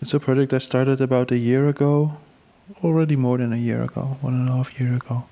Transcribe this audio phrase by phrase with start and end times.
[0.00, 2.18] It's a project I started about a year ago,
[2.84, 5.24] already more than a year ago, one and a half year ago,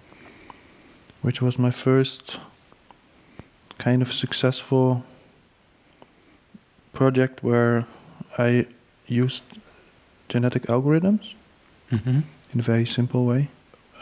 [1.23, 2.39] which was my first
[3.79, 5.05] kind of successful
[6.93, 7.87] project where
[8.39, 8.67] I
[9.07, 9.43] used
[10.29, 11.35] genetic algorithms
[11.93, 12.19] Mm-hmm.
[12.53, 13.49] in a very simple way,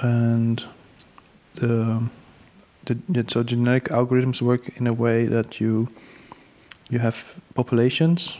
[0.00, 0.64] and
[1.56, 2.08] the,
[2.86, 5.88] the, the so genetic algorithms work in a way that you
[6.88, 7.22] you have
[7.54, 8.38] populations,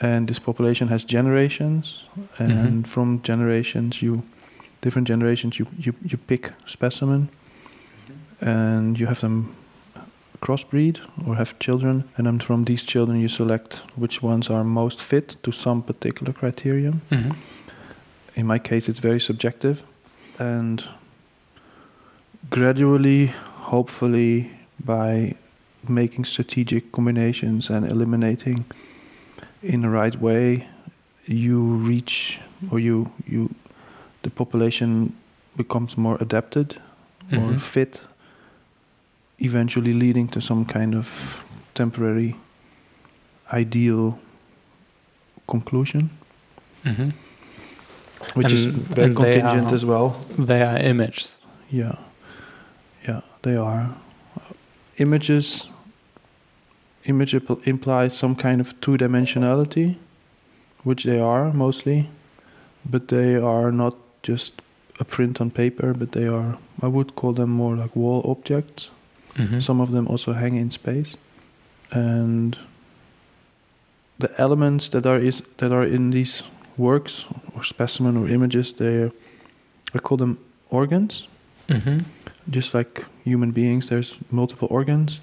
[0.00, 2.04] and this population has generations,
[2.38, 2.86] and Mhm.
[2.86, 4.22] from generations you
[4.82, 7.28] different generations you you, you pick specimen,
[8.40, 9.54] and you have them
[10.40, 15.00] crossbreed or have children, and then from these children you select which ones are most
[15.02, 17.30] fit to some particular criterion Mm-hmm.
[18.34, 19.82] in my case it's very subjective
[20.38, 20.84] and
[22.50, 23.32] gradually
[23.72, 24.50] hopefully
[24.84, 25.34] by
[25.88, 28.64] making strategic combinations and eliminating
[29.74, 30.66] in the right way
[31.26, 32.38] you reach
[32.70, 33.48] or you you
[34.22, 35.12] the population
[35.56, 36.76] becomes more adapted
[37.32, 37.60] or Mhm.
[37.60, 38.00] fit
[39.38, 41.42] eventually leading to some kind of
[41.74, 42.34] temporary
[43.52, 44.18] ideal
[45.48, 46.10] conclusion
[46.84, 47.10] Mm-hmm.
[48.34, 51.38] which is very contingent are- as well They are images.
[51.70, 51.96] Yeah,
[53.08, 53.88] yeah, they are.
[54.98, 55.66] Images.
[57.06, 59.96] Image impl- implies some kind of two-dimensionality,
[60.84, 62.08] which they are mostly,
[62.84, 64.62] but they are not just
[64.98, 66.58] a print on paper, but they are.
[66.82, 68.90] I would call them more like wall objects.
[69.34, 69.60] Mm-hmm.
[69.60, 71.14] Some of them also hang in space,
[71.92, 72.58] and
[74.18, 76.42] the elements that are is that are in these
[76.76, 79.10] works or specimen or images, they
[79.94, 80.38] I call them
[80.70, 81.28] organs
[81.68, 81.98] Mm-hmm.
[82.48, 85.18] just like human beings there's multiple organs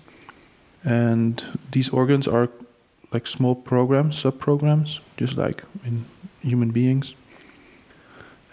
[0.84, 2.50] and these organs are
[3.14, 6.06] like small programs sub programs just like in
[6.42, 7.14] human beings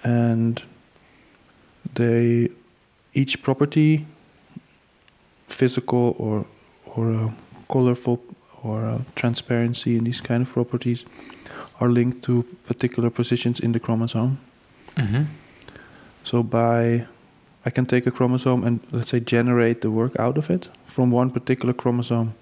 [0.05, 0.63] and
[1.95, 2.49] they
[3.15, 4.07] each property
[5.49, 6.45] physical or
[6.97, 7.31] or uh,
[7.69, 8.21] colorful
[8.63, 11.05] or uh, transparency and these kind of properties
[11.81, 14.39] are linked to particular positions in the chromosome
[14.97, 15.23] Mm-hmm.
[16.25, 17.07] so by
[17.65, 21.11] I can take a chromosome and let's say generate the work out of it from
[21.11, 22.35] one particular chromosome.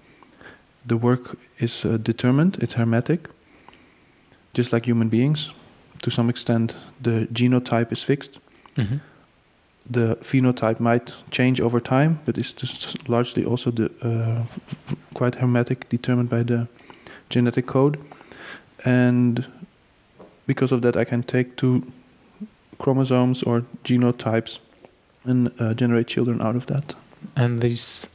[0.86, 3.28] The work is uh, determined, it's hermetic,
[4.54, 5.50] just like human beings.
[6.02, 8.38] To some extent, the genotype is fixed.
[8.76, 8.98] Mm-hmm.
[9.90, 14.44] The phenotype might change over time, but it's just largely also the, uh,
[15.14, 16.68] quite hermetic, determined by the
[17.30, 17.98] genetic code.
[18.84, 19.44] And
[20.46, 21.90] because of that, I can take two
[22.78, 24.58] chromosomes or genotypes
[25.28, 26.94] and uh, generate children out of that.
[27.36, 28.06] And these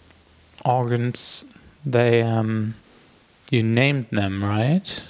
[0.65, 1.45] organs,
[1.85, 2.73] they um,
[3.51, 5.01] you named them right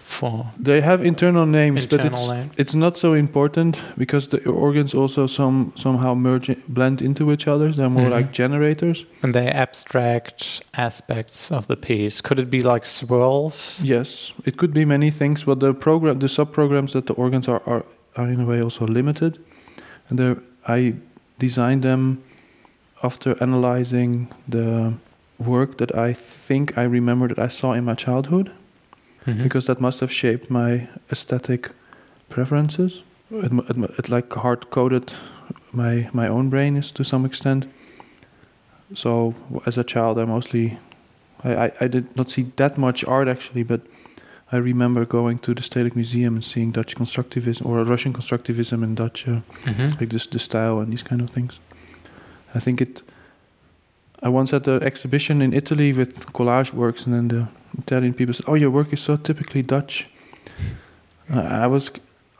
[0.00, 2.54] for They have internal names, but it's names.
[2.58, 7.72] it's not so important because the organs also some somehow merge blend into each other.
[7.72, 8.16] They're more Mhm.
[8.18, 9.06] like generators.
[9.22, 12.20] And they abstract aspects of the piece.
[12.20, 13.80] Could it be like swirls?
[13.82, 17.62] Yes, it could be many things, but the program, the subprograms that the organs are
[17.66, 17.84] are,
[18.16, 19.38] are in a way also limited,
[20.08, 20.94] and they're- I
[21.38, 22.22] designed them
[23.02, 24.94] after analyzing the
[25.38, 28.50] work that I think I remember that I saw in my childhood.
[29.26, 29.42] Mhm.
[29.42, 31.70] because that must have shaped my aesthetic
[32.28, 33.02] preferences.
[33.30, 35.14] It, it, it like hard coded
[35.72, 37.64] my my own brain is to some extent.
[38.94, 39.34] So
[39.66, 40.78] as a child, I mostly
[41.42, 43.80] I, I, I did not see that much art actually, but
[44.52, 48.96] I remember going to the Stedelijk Museum and seeing Dutch constructivism or Russian constructivism and
[48.96, 49.98] Dutch uh, Mhm.
[50.00, 51.58] like this the style and these kind of things.
[52.54, 53.02] I think it.
[54.22, 57.46] I once had an exhibition in Italy with collage works, and then the
[57.78, 60.06] Italian people said, "Oh, your work is so typically Dutch."
[61.30, 61.90] I I was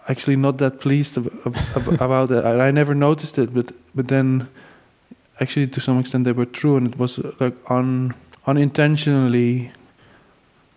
[0.09, 2.45] actually not that pleased ab- ab- about that.
[2.45, 4.47] I, I never noticed it, but but then,
[5.41, 8.15] actually, to some extent, they were true, and it was uh, like un
[8.47, 9.71] unintentionally.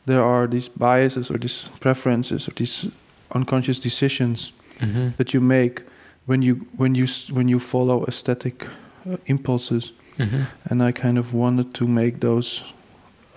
[0.07, 2.87] There are these biases or these preferences or these
[3.35, 5.15] unconscious decisions Mhm.
[5.17, 5.81] that you make
[6.27, 8.63] when you when you when you follow aesthetic
[9.09, 10.45] uh, impulses Mhm.
[10.69, 12.63] and i kind of wanted to make those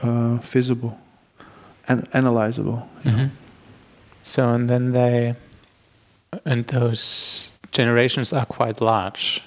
[0.02, 0.93] uh, visible
[1.88, 3.19] and analyzable you know.
[3.19, 3.31] Mhm.
[4.23, 5.34] So and then they
[6.44, 9.43] and those generations are quite large,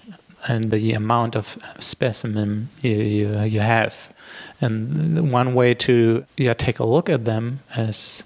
[0.48, 4.14] and the amount of specimen you you, you have,
[4.62, 8.24] and one way to yeah take a look at them as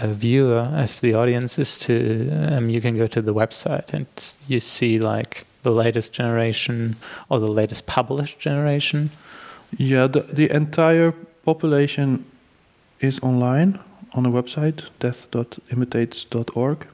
[0.00, 4.06] a viewer, as the audience, is to um, you can go to the website and
[4.48, 6.96] you see like the latest generation
[7.28, 9.10] or the latest published generation.
[9.76, 11.12] yeah the, the entire
[11.44, 12.24] population
[13.00, 13.78] is online
[14.12, 16.86] on a website, death.imitates.org.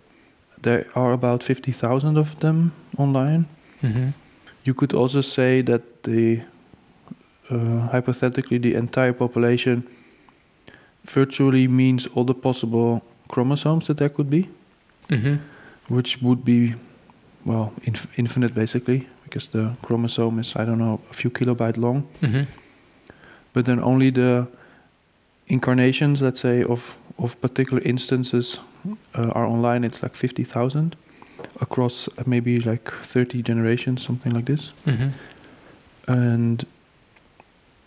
[0.62, 3.46] There are about 50,000 of them online.
[3.80, 4.10] hmm
[4.66, 6.40] You could also say that the
[7.50, 9.82] uh, hypothetically the entire population
[11.04, 14.48] virtually means all the possible chromosomes that there could be,
[15.08, 15.36] hmm
[15.88, 16.74] which would be
[17.44, 22.02] well inf- infinite basically because the chromosome is I don't know a few kilobyte long.
[22.20, 22.42] hmm
[23.52, 24.46] but then only the
[25.46, 28.58] incarnations, let's say, of of particular instances
[29.14, 29.84] uh, are online.
[29.86, 30.96] It's like fifty thousand
[31.60, 34.72] across maybe like thirty generations, something like this.
[34.84, 35.08] hmm
[36.08, 36.64] And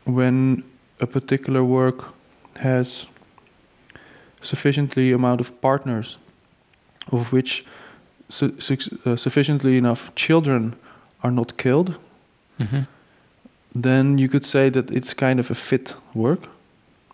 [0.05, 0.63] when
[1.01, 2.13] a particular work
[2.59, 3.07] has
[4.41, 6.17] sufficiently amount of partners,
[7.11, 7.65] of which
[8.29, 10.73] su- su- uh, sufficiently enough children
[11.23, 11.93] are not killed,
[12.57, 12.83] hmm
[13.81, 16.39] then you could say that it's kind of a fit work.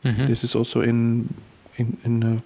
[0.04, 1.28] hmm This is also in
[1.78, 2.40] in in uh,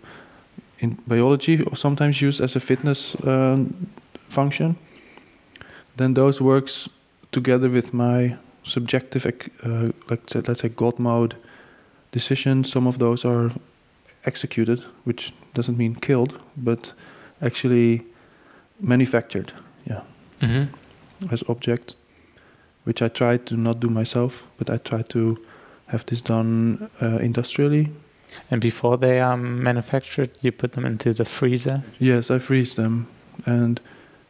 [0.80, 3.88] in biology or sometimes used as a fitness um,
[4.30, 4.76] function.
[5.98, 6.90] Then those works
[7.32, 11.36] together with my subjective, ec- uh, like say- let's say God mode
[12.12, 12.72] decisions.
[12.72, 13.52] Some of those are
[14.26, 16.94] executed, which doesn't mean killed, but
[17.42, 18.02] actually
[18.80, 19.52] manufactured
[20.42, 20.64] hmm
[21.32, 21.96] as object,
[22.86, 25.38] which I try to not do myself, but I try to
[25.88, 27.90] have this done uh, industrially
[28.52, 31.84] And before they are manufactured, you put them into the freezer.
[32.00, 33.08] Yes, I freeze them,
[33.46, 33.80] and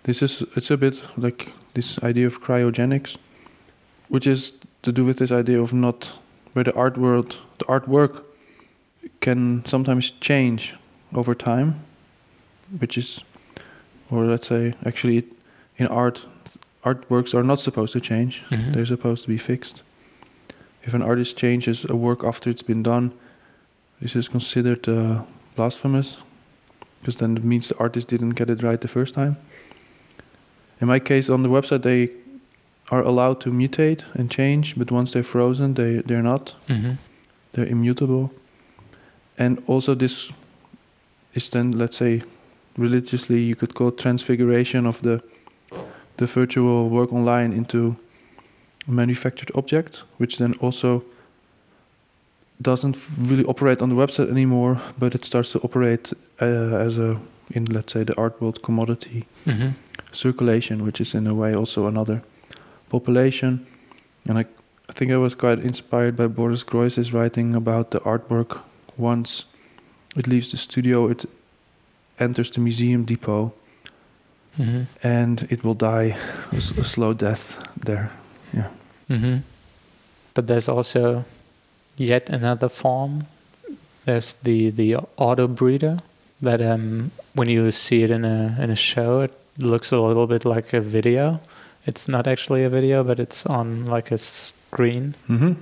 [0.03, 3.17] this is it's a bit like this idea of cryogenics,
[4.07, 4.53] which is
[4.83, 6.09] to do with this idea of not
[6.53, 8.23] where the art world, the artwork,
[9.21, 10.75] can sometimes change
[11.13, 11.81] over time,
[12.79, 13.19] which is,
[14.09, 15.23] or let's say actually,
[15.77, 16.25] in art,
[16.83, 18.73] artworks are not supposed to change; Mhm.
[18.73, 19.83] they're supposed to be fixed.
[20.83, 23.11] If an artist changes a work after it's been done,
[24.01, 25.21] this is considered uh,
[25.55, 26.17] blasphemous
[26.99, 29.37] because then it means the artist didn't get it right the first time.
[30.81, 32.09] In my case, on the website, they
[32.91, 36.55] are allowed to mutate and change, but once they're frozen, they they're not.
[36.67, 36.93] hmm
[37.53, 38.29] They're immutable.
[39.37, 40.31] And also, this
[41.33, 42.21] is then, let's say,
[42.77, 45.21] religiously, you could call transfiguration of the
[46.17, 47.95] the virtual work online into
[48.87, 51.03] a manufactured object, which then also
[52.61, 56.45] doesn't really operate on the website anymore, but it starts to operate uh,
[56.85, 57.17] as a
[57.55, 59.69] in let's say the art world commodity hmm
[60.11, 62.21] circulation, which is in a way also another
[62.89, 63.65] population.
[64.27, 64.45] And I,
[64.89, 68.59] I think I was quite inspired by Boris Groys's writing about the artwork.
[68.97, 69.45] Once
[70.15, 71.25] it leaves the studio, it
[72.19, 73.51] enters the museum depot,
[74.57, 76.17] hmm and it will die
[76.51, 78.09] a, s- a slow death there.
[79.07, 79.37] hmm
[80.33, 81.23] But there's also
[81.99, 83.25] yet another form.
[84.05, 85.99] There's the the auto breeder
[86.41, 90.27] that um when you see it in a in a show, it looks a little
[90.27, 91.39] bit like a video.
[91.85, 95.15] It's not actually a video, but it's on like a screen.
[95.27, 95.53] Mm-hmm.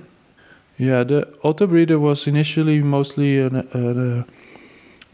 [0.78, 4.24] Yeah, the auto breeder was initially mostly an, an, uh,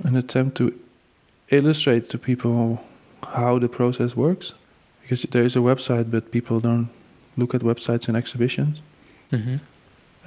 [0.06, 0.79] an attempt to
[1.49, 2.85] illustrate to people
[3.23, 4.53] how the process works,
[5.03, 6.88] because there is a website, but people don't
[7.37, 8.81] look at websites in exhibitions,
[9.31, 9.56] hmm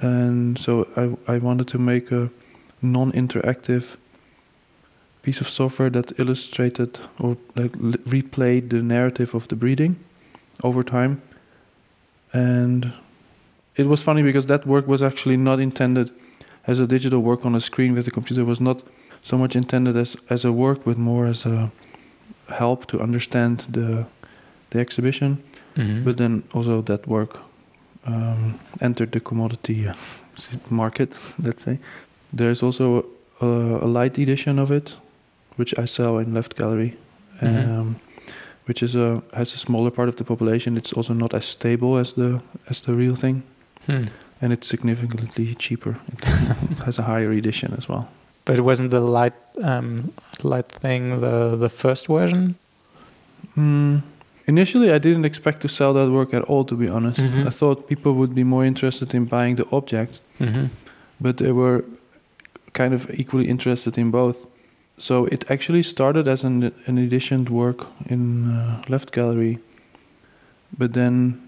[0.00, 2.28] and so I I wanted to make a
[2.80, 3.96] non-interactive
[5.22, 9.96] piece of software that illustrated or like l- replayed the narrative of the breeding
[10.62, 11.20] over time,
[12.32, 12.92] and
[13.76, 16.10] it was funny because that work was actually not intended
[16.66, 18.42] as a digital work on a screen with a computer.
[18.42, 18.82] It was not
[19.22, 21.70] so much intended as as a work, but more as a
[22.48, 24.04] help to understand the
[24.70, 25.36] the exhibition.
[25.76, 27.40] hmm But then also that work
[28.06, 29.94] um, entered the commodity uh,
[30.70, 31.12] market,
[31.42, 31.78] let's say.
[32.32, 33.04] There's also
[33.40, 34.94] a, a light edition of it,
[35.56, 36.96] which I sell in Left Gallery,
[37.42, 37.94] um, Mhm.
[38.66, 40.76] which is a has a smaller part of the population.
[40.76, 42.40] It's also not as stable as the
[42.70, 43.42] as the real thing,
[43.86, 44.04] Hmm.
[44.42, 45.96] and it's significantly cheaper.
[46.12, 46.28] It,
[46.70, 48.04] it has a higher edition as well.
[48.44, 50.12] But it wasn't the light um,
[50.42, 52.54] light thing the the first version.
[53.56, 54.02] Mm.
[54.48, 56.64] Initially, I didn't expect to sell that work at all.
[56.64, 57.46] To be honest, Mhm.
[57.46, 60.66] I thought people would be more interested in buying the object hmm
[61.20, 61.84] but they were
[62.72, 64.36] kind of equally interested in both.
[64.98, 69.58] So it actually started as an an editioned work in uh, Left Gallery,
[70.78, 71.40] but then,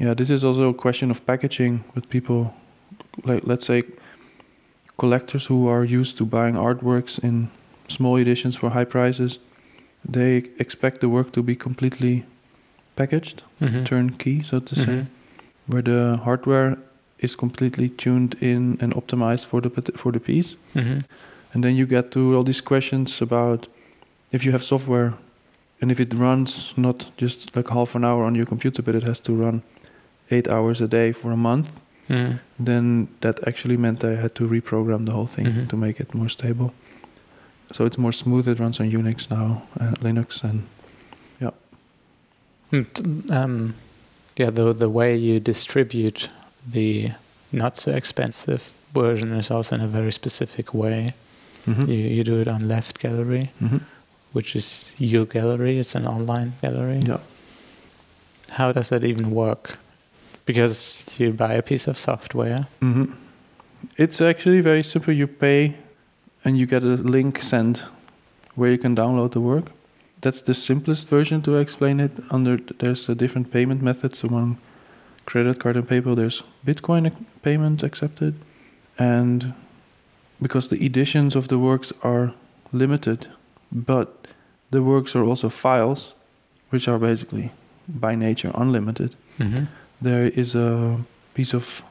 [0.00, 2.40] yeah, this is also a question of packaging with people,
[3.24, 3.82] like let's say,
[4.96, 7.48] collectors who are used to buying artworks in
[7.88, 9.38] small editions for high prices.
[10.08, 12.24] They expect the work to be completely
[12.96, 15.02] packaged, hmm turnkey, so to say hmm
[15.68, 16.76] where the hardware
[17.18, 20.98] is completely tuned in and optimized for the for the piece, hmm
[21.54, 23.66] and then you get to all these questions about
[24.32, 25.12] if you have software
[25.80, 29.02] and if it runs not just like half an hour on your computer, but it
[29.02, 29.62] has to run
[30.30, 31.68] eight hours a day for a month,
[32.08, 32.38] Mm.
[32.66, 35.68] then that actually meant I had to reprogram the whole thing Mhm.
[35.68, 36.70] to make it more stable.
[37.72, 38.48] So it's more smooth.
[38.48, 40.62] It runs on Unix now, uh, Linux, and
[42.72, 43.74] And, um,
[44.36, 46.28] yeah, the the way you distribute
[46.72, 47.12] the
[47.52, 51.14] not so expensive version is also in a very specific way.
[51.66, 51.86] Mhm.
[51.88, 53.80] You you do it on Left Gallery, Mhm.
[54.32, 55.78] which is your gallery.
[55.78, 57.00] It's an online gallery.
[57.06, 57.20] yeah.
[58.50, 59.78] How does that even work?
[60.44, 62.66] Because you buy a piece of software.
[62.80, 63.04] hmm
[63.96, 65.12] It's actually very simple.
[65.14, 65.74] You pay,
[66.46, 67.82] and you get a link sent
[68.54, 69.66] where you can download the work.
[70.20, 72.12] That's the simplest version to explain it.
[72.30, 74.56] Under there's a different payment methods among
[75.26, 76.16] credit card and PayPal.
[76.16, 77.12] There's Bitcoin
[77.42, 78.34] payment accepted,
[78.98, 79.52] and
[80.40, 82.32] because the editions of the works are
[82.72, 83.26] limited,
[83.70, 84.08] but
[84.70, 86.14] the works are also files,
[86.70, 87.50] which are basically
[87.88, 89.64] by nature unlimited Mm-hmm.
[90.00, 90.98] there is a
[91.34, 91.82] piece of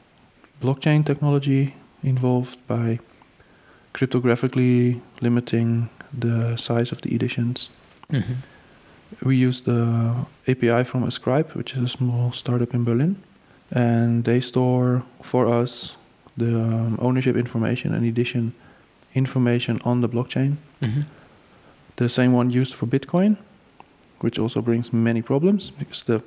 [0.60, 2.98] blockchain technology involved by
[3.96, 7.70] cryptographically limiting the size of the editions.
[8.12, 8.34] Mm-hmm.
[9.22, 13.16] We use the API from Ascribe, which is a small startup in Berlin,
[13.70, 15.96] and they store for us
[16.36, 18.52] the um, ownership information and edition
[19.14, 20.56] information on the blockchain.
[20.82, 21.02] Mm-hmm.
[21.96, 23.38] The same one used for Bitcoin,
[24.20, 26.22] which also brings many problems because the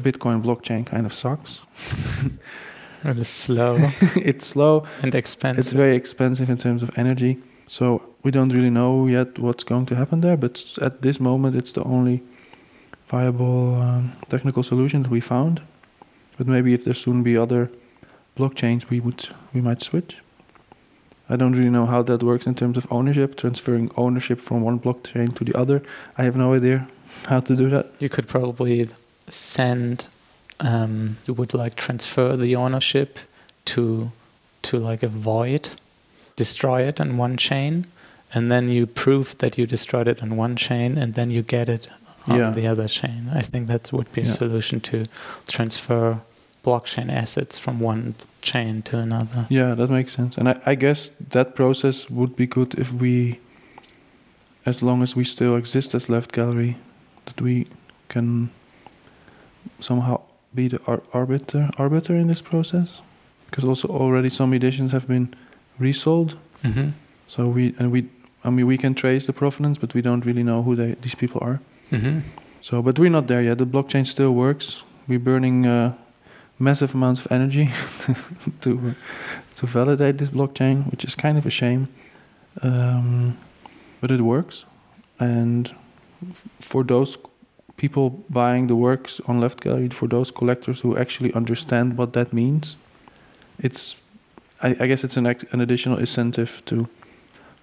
[0.00, 1.60] Bitcoin blockchain kind of sucks.
[3.06, 3.76] It is slow
[4.16, 4.84] it's slow.
[5.02, 5.58] and expensive.
[5.58, 7.38] It's very expensive in terms of energy.
[7.68, 10.36] So we don't really know yet what's going to happen there.
[10.36, 12.22] But at this moment, it's the only
[13.08, 15.60] viable um, technical solution that we found.
[16.38, 17.70] But maybe if there soon be other
[18.36, 20.18] blockchains, we would we might switch.
[21.28, 24.78] I don't really know how that works in terms of ownership, transferring ownership from one
[24.78, 25.82] blockchain to the other.
[26.16, 26.86] I have no idea
[27.26, 27.86] how to do that.
[27.98, 28.88] you could probably
[29.28, 30.06] send
[30.60, 33.18] um, you would like transfer the ownership
[33.66, 34.10] to
[34.62, 35.68] to like a void
[36.36, 37.86] destroy it on one chain
[38.34, 41.68] and then you prove that you destroyed it on one chain and then you get
[41.68, 41.88] it
[42.26, 42.50] on Yeah.
[42.50, 44.32] the other chain i think that would be a Yeah.
[44.34, 45.06] solution to
[45.46, 46.18] transfer
[46.64, 50.36] blockchain assets from one chain to another Yeah, that makes sense.
[50.38, 53.38] And I, I guess that process would be good if we,
[54.64, 56.76] as long as we still exist as Left Gallery,
[57.26, 57.66] that we
[58.08, 58.50] can
[59.80, 60.20] somehow
[60.56, 63.00] be the ar- arbiter arbiter in this process.
[63.46, 65.34] Because also already some editions have been
[65.78, 66.88] resold, mm-hmm.
[67.28, 68.08] so we and we,
[68.42, 71.14] I mean, we can trace the provenance, but we don't really know who they these
[71.14, 71.60] people are.
[71.92, 72.20] Mm-hmm.
[72.60, 73.58] So, but we're not there yet.
[73.58, 74.82] The blockchain still works.
[75.06, 75.92] We're burning uh,
[76.58, 77.70] massive amounts of energy
[78.62, 78.94] to
[79.56, 81.86] to validate this blockchain, which is kind of a shame.
[82.62, 83.38] Um,
[84.00, 84.64] but it works,
[85.18, 85.70] and
[86.60, 87.16] for those
[87.76, 92.32] people buying the works on Left Gallery, for those collectors who actually understand what that
[92.32, 92.76] means,
[93.58, 93.96] it's
[94.62, 96.88] I, I guess it's an an additional incentive to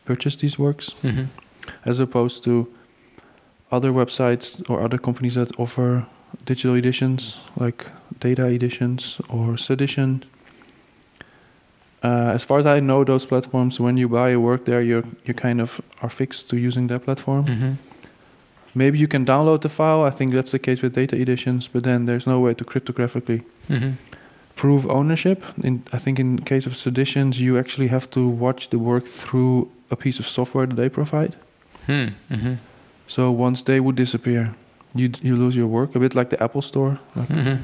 [0.05, 1.25] purchase these works Mm-hmm.
[1.85, 2.67] as opposed to
[3.71, 6.05] other websites or other companies that offer
[6.45, 7.85] digital editions like
[8.19, 10.23] DAATA Editions or sedition.
[12.03, 15.03] Uh, as far as I know, those platforms, when you buy a work there, you
[15.25, 17.45] you kind of are fixed to using that platform.
[17.45, 17.73] Mm-hmm.
[18.75, 20.01] Maybe you can download the file.
[20.03, 23.41] I think that's the case with DAATA Editions, but then there's no way to cryptographically
[23.69, 23.91] Mm-hmm.
[24.55, 25.43] prove ownership.
[25.63, 29.67] In I think in case of seditions, you actually have to watch the work through
[29.89, 31.35] a piece of software that they provide.
[31.87, 32.53] Mm-hmm.
[33.07, 34.53] So once they would disappear,
[34.95, 35.95] you you lose your work.
[35.95, 36.97] A bit like the Apple Store.
[37.15, 37.55] Like- Mm-hmm.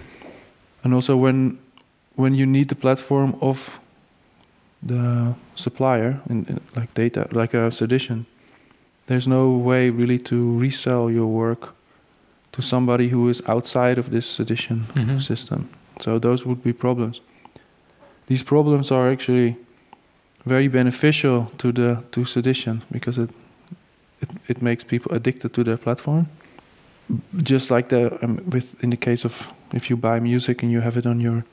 [0.84, 1.58] And also when
[2.16, 3.80] when you need the platform of
[4.88, 8.26] the supplier in, in like data, like a sedition,
[9.10, 11.74] there's no way really to resell your work
[12.52, 15.20] to somebody who is outside of this sedition Mhm.
[15.22, 15.68] system.
[16.02, 17.22] So those would be problems.
[18.28, 19.56] These problems are actually
[20.46, 23.30] very beneficial to the to sedition because it
[24.22, 26.26] it, it makes people addicted to their platform.
[27.44, 30.82] Just like the um, with in the case of if you buy music and you
[30.82, 31.44] have it on your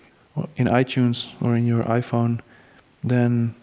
[0.56, 2.38] in iTunes or in your iPhone,
[3.08, 3.54] then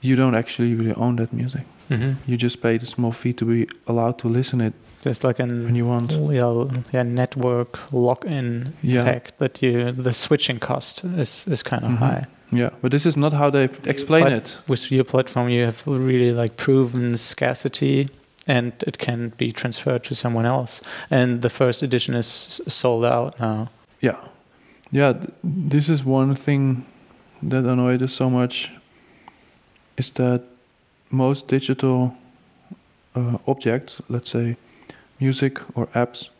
[0.00, 1.62] you don't actually really own that music.
[1.90, 2.12] Mm-hmm.
[2.30, 4.72] You just pay the small fee to be allowed to listen it
[5.04, 6.10] Just like an when you want.
[6.12, 9.02] yeah, yeah network lock-in Yeah.
[9.02, 11.98] effect that you the switching cost is is kind of Mhm.
[11.98, 12.24] high.
[12.54, 14.56] Yeah, but this is not how they explain But- it.
[14.68, 18.08] With your platform, you have really like proven scarcity,
[18.46, 20.82] and it can be transferred to someone else.
[21.10, 23.68] And the first edition is sold out now.
[24.00, 24.16] Yeah,
[24.90, 25.12] yeah.
[25.14, 25.32] Th-
[25.72, 26.84] this is one thing
[27.50, 28.70] that annoyed us so much.
[29.96, 30.42] Is that
[31.12, 32.16] most digital
[33.14, 34.56] uh, objects, let's say
[35.20, 36.30] music or apps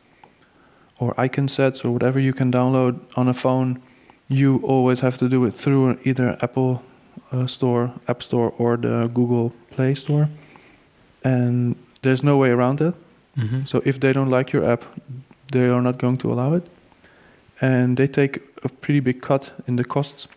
[0.99, 3.81] or icon sets or whatever you can download on a phone,
[4.29, 6.83] you always have to do it through either Apple
[7.33, 10.29] uh, Store, App Store, or the Google Play Store.
[11.25, 12.95] And there's no way around it.
[13.37, 13.64] Mm-hmm.
[13.64, 14.85] So if they don't like your app,
[15.52, 16.67] they are not going to allow it.
[17.61, 20.29] And they take a pretty big cut in the costs.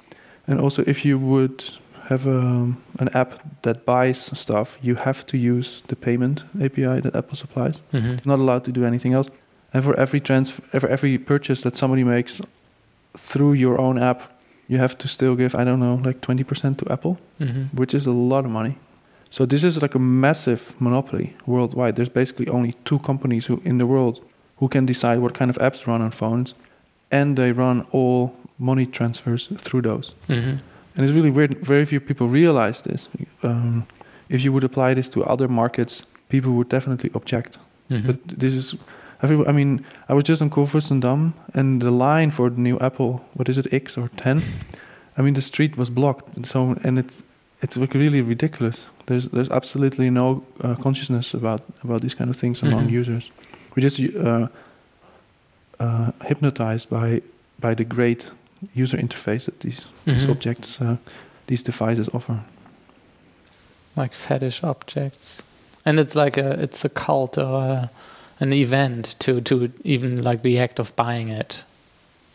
[0.48, 1.64] And also, if you would
[2.10, 3.32] have a, an app
[3.64, 7.76] that buys stuff, you have to use the payment API that Apple supplies.
[7.94, 8.12] Mm-hmm.
[8.18, 9.28] It's not allowed to do anything else.
[9.74, 12.40] And for every transfer, for every purchase that somebody makes
[13.18, 14.22] through your own app,
[14.68, 17.78] you have to still give I don't know like twenty percent to Apple, Mm-hmm.
[17.78, 18.78] which is a lot of money.
[19.30, 21.96] So this is like a massive monopoly worldwide.
[21.98, 24.20] There's basically only two companies who in the world
[24.60, 26.54] who can decide what kind of apps run on phones,
[27.12, 30.14] and they run all money transfers through those.
[30.30, 30.58] Mm-hmm.
[30.96, 31.58] And it's really weird.
[31.66, 33.10] Very few people realize this.
[33.44, 33.86] Um,
[34.30, 37.58] if you would apply this to other markets, people would definitely object.
[37.90, 38.08] Mm-hmm.
[38.08, 38.76] But this is,
[39.22, 43.50] I mean, I was just on Kurfürstendamm, and the line for the new Apple, what
[43.50, 44.42] is it, X or 10?
[45.18, 46.46] I mean, the street was blocked.
[46.46, 47.24] So, and it's
[47.62, 48.88] it's really ridiculous.
[49.06, 52.92] There's there's absolutely no uh, consciousness about about these kind of things among Mhm.
[53.00, 53.32] users.
[53.76, 54.48] We're just uh,
[55.80, 57.22] uh, hypnotized by
[57.60, 58.28] by the great
[58.74, 60.32] user interface that these these Mhm.
[60.32, 60.96] objects, uh,
[61.48, 62.40] these devices offer.
[63.98, 65.42] like fetish objects
[65.86, 67.90] and it's like a it's a cult or a,
[68.42, 71.64] an event to to even like the act of buying it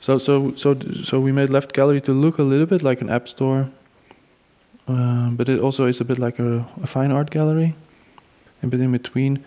[0.01, 3.11] So so so so we made Left Gallery to look a little bit like an
[3.11, 3.69] app store,
[4.89, 7.75] um, but it also is a bit like a, a fine art gallery,
[8.63, 9.39] a bit in between.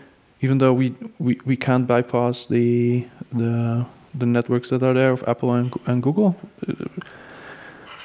[0.41, 3.85] Even though we, we, we can't bypass the the
[4.19, 6.35] the networks that are there of Apple and and Google,
[6.67, 6.73] uh,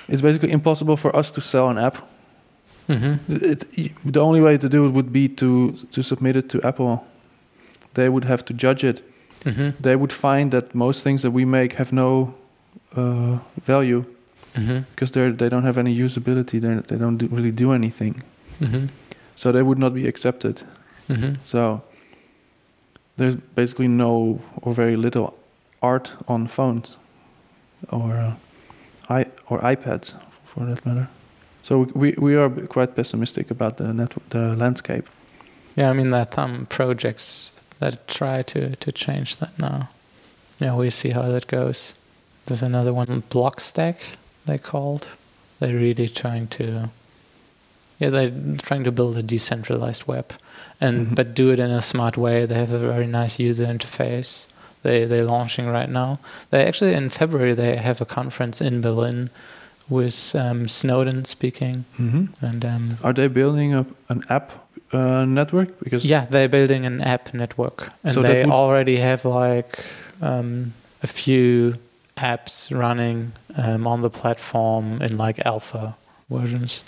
[0.08, 1.96] it's basically impossible for us to sell an app.
[2.88, 3.32] mm-hmm.
[3.44, 6.58] It, it, the only way to do it would be to to submit it to
[6.62, 7.04] Apple.
[7.94, 9.02] They would have to judge it
[9.44, 9.70] Mm-hmm.
[9.82, 12.34] they would find that most things that we make have no
[12.96, 14.02] uh, value
[14.54, 14.78] Mm-hmm.
[14.90, 16.58] because they they don't have any usability.
[16.60, 18.22] They they don't do, really do anything,
[18.60, 18.86] Mm-hmm.
[19.36, 20.62] so they would not be accepted.
[21.08, 21.34] Mm-hmm.
[21.44, 21.80] So
[23.16, 25.32] there's basically no or very little
[25.82, 26.96] art on phones
[27.90, 28.34] or uh,
[29.08, 30.14] i or iPads
[30.46, 31.08] for that matter.
[31.62, 35.04] So we we are quite pessimistic about the net the landscape.
[35.76, 39.88] Yeah, I mean there are some projects that try to to change that now.
[40.60, 41.94] Yeah, we see how that goes.
[42.46, 43.96] There's another one, Blockstack,
[44.46, 45.06] they called.
[45.60, 46.90] They're really trying to.
[47.98, 50.32] Yeah, they're trying to build a decentralized web,
[50.80, 51.14] and Mhm.
[51.14, 52.46] but do it in a smart way.
[52.46, 54.46] They have a very nice user interface.
[54.82, 56.18] They they're launching right now.
[56.50, 59.30] They actually in February they have a conference in Berlin
[59.88, 61.84] with um, Snowden speaking,
[62.40, 64.52] and um, Are they building up an app
[64.92, 65.78] uh, network?
[65.80, 69.78] Because Yeah, they're building an app network, and So they already have like
[70.20, 71.76] um, a few
[72.16, 75.96] apps running um, on the platform in like alpha
[76.28, 76.82] versions.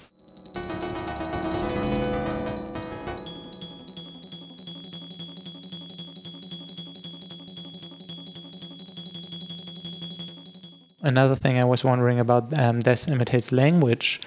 [11.02, 14.20] Another thing I was wondering about um, Death imitates language.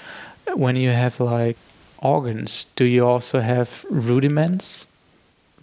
[0.55, 1.57] When you have like
[2.01, 4.87] organs, do you also have rudiments?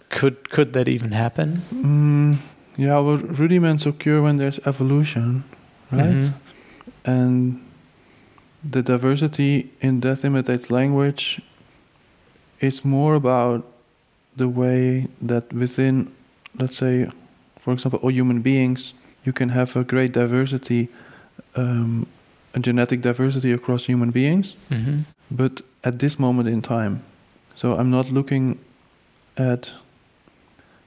[0.09, 1.61] Could could that even happen?
[1.73, 2.37] Mm,
[2.77, 5.43] yeah, well, rudiments occur when there's evolution,
[5.91, 6.15] right?
[6.15, 6.33] Mhm.
[7.05, 7.61] And
[8.63, 11.41] the diversity in Death Imitates Language
[12.59, 13.65] is more about
[14.35, 16.11] the way that within,
[16.57, 17.07] let's say,
[17.59, 18.93] for example, all human beings,
[19.25, 20.87] you can have a great diversity,
[21.55, 22.05] um,
[22.55, 25.05] a genetic diversity across human beings, Mhm.
[25.29, 26.99] but at this moment in time.
[27.55, 28.57] So I'm not looking
[29.37, 29.71] at.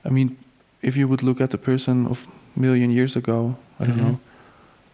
[0.05, 0.37] I mean,
[0.83, 4.03] if you would look at a person of million years ago, I don't Mhm.
[4.03, 4.18] know,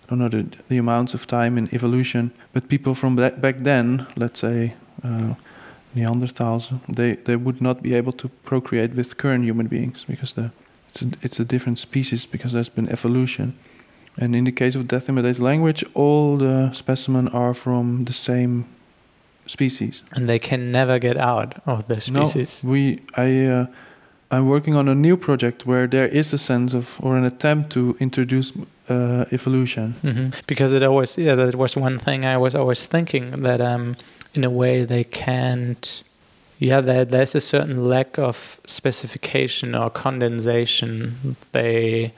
[0.04, 3.56] I don't know the the amounts of time in evolution, but people from back back
[3.64, 4.72] then, let's say.
[5.04, 5.34] Uh,
[5.96, 10.50] Neanderthals, they, they would not be able to procreate with current human beings because the
[10.90, 13.58] it's a, it's a different species because there's been evolution.
[14.16, 18.64] And in the case of Death Imitates Language, all the specimen are from the same
[19.46, 20.02] species.
[20.12, 22.64] And they can never get out of the species.
[22.64, 23.66] No, we I uh,
[24.30, 27.70] I'm working on a new project where there is a sense of or an attempt
[27.70, 28.52] to introduce
[28.88, 29.92] uh, evolution.
[30.02, 33.96] hmm Because it always, yeah, that was one thing I was always thinking that, um,
[34.34, 36.02] in a way, they can't.
[36.60, 41.36] Yeah, there, there's a certain lack of specification or condensation.
[41.52, 42.12] They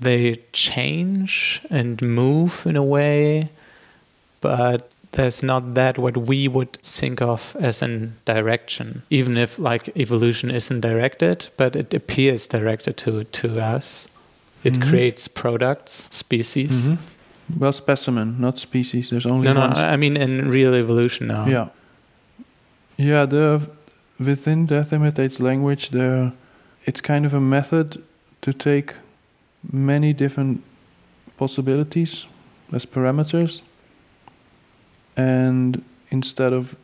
[0.00, 3.48] they change and move in a way,
[4.40, 7.88] but there's not that what we would think of as a
[8.26, 14.08] direction, even if like evolution isn't directed, but it appears directed to to us.
[14.64, 14.88] It Mhm.
[14.88, 16.88] creates products, species.
[16.88, 16.98] Mhm.
[17.58, 19.10] Well, specimen, not species.
[19.10, 21.46] There's only No, no, sp- I mean in real evolution now.
[21.46, 21.68] Yeah.
[22.96, 23.60] Yeah, the
[24.18, 26.32] within Death Imitates language, there
[26.84, 28.02] it's kind of a method
[28.42, 28.94] to take
[29.72, 30.62] many different
[31.36, 32.26] possibilities
[32.72, 33.60] as parameters,
[35.16, 36.76] and instead of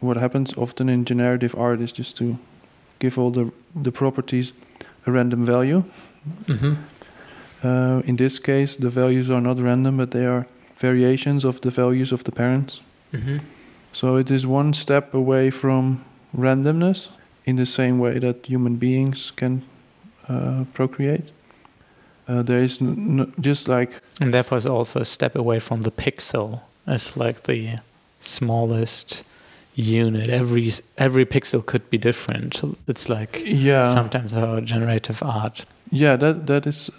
[0.00, 2.38] what happens often in generative art is just to
[2.98, 3.50] give all the
[3.82, 4.52] the properties
[5.06, 5.82] a random value.
[6.46, 6.74] hmm
[7.64, 10.44] Uh, in this case, the values are not random, but they are
[10.76, 12.82] variations of the values of the parents.
[13.10, 13.38] hmm
[13.94, 16.04] So it is one step away from
[16.36, 17.08] randomness
[17.44, 19.62] in the same way that human beings can
[20.28, 21.30] uh, procreate.
[22.26, 22.80] Uh, there is
[23.40, 27.78] just like And therefore, it's also a step away from the pixel as like the
[28.20, 29.22] smallest
[29.74, 30.30] unit.
[30.30, 32.62] Every every pixel could be different.
[32.88, 35.66] It's like yeah, sometimes how generative art.
[35.90, 36.16] yeah.
[36.16, 36.90] That that is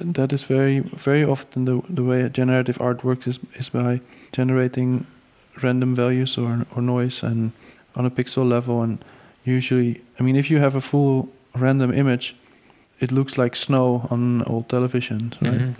[0.00, 4.00] that is very very often the the way generative art works is is by
[4.32, 5.06] generating
[5.62, 7.50] random values or or noise and
[7.94, 8.98] on a pixel level and
[9.44, 12.34] usually I mean if you have a full random image,
[13.00, 15.60] it looks like snow on old televisions right?
[15.60, 15.74] Mhm.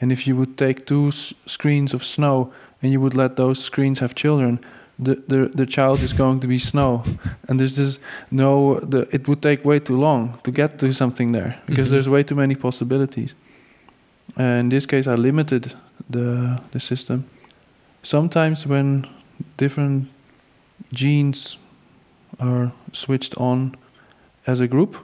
[0.00, 2.50] And if you would take two s- screens of snow
[2.82, 4.58] and you would let those screens have children,
[5.04, 7.02] the, the the child is going to be snow,
[7.48, 8.80] and there's just no.
[8.90, 11.92] The, it would take way too long to get to something there because Mhm.
[11.92, 13.34] there's way too many possibilities.
[14.36, 15.72] And in this case, I limited
[16.10, 17.24] the the system.
[18.02, 19.04] Sometimes when
[19.56, 20.08] different
[20.92, 21.56] genes
[22.40, 23.74] are switched on
[24.46, 24.96] as a group,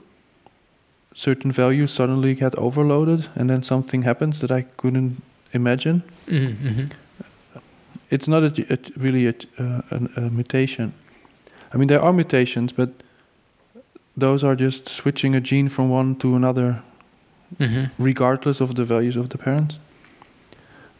[1.13, 5.21] certain values suddenly get overloaded, and then something happens that I couldn't
[5.53, 6.01] imagine.
[6.27, 6.91] Mhm, mhm.
[8.09, 9.35] It's not a, a- really a,
[10.17, 10.93] a mutation.
[11.73, 12.89] I mean, there are mutations, but
[14.17, 16.81] those are just switching a gene from one to another,
[17.59, 17.89] Mhm.
[17.99, 19.77] regardless of the values of the parents.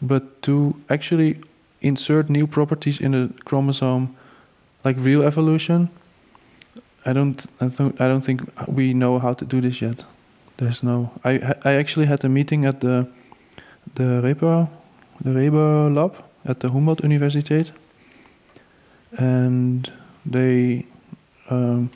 [0.02, 1.38] But to actually
[1.86, 4.16] insert new properties in a chromosome,
[4.84, 5.90] like real evolution,
[7.06, 10.04] I don't, I, th- I don't think we know how to do this yet.
[10.58, 11.12] There's no.
[11.24, 13.08] I, I actually had a meeting at the,
[13.96, 14.68] the Reber,
[15.22, 17.72] the Reber lab at the Humboldt Universiteit,
[19.18, 19.92] and
[20.26, 20.86] they
[21.50, 21.92] um,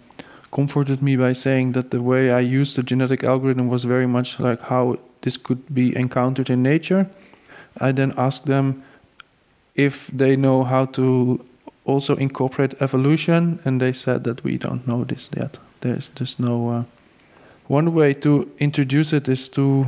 [0.52, 4.40] comforted me by saying that the way I used the genetic algorithm was very much
[4.40, 7.10] like how this could be encountered in nature.
[7.80, 8.84] I then asked them
[9.86, 11.40] if they know how to
[11.86, 15.58] also incorporate evolution, and they said that we don't know this yet.
[15.82, 16.70] There's just no.
[16.70, 16.84] Uh,
[17.68, 19.86] one way to introduce it is to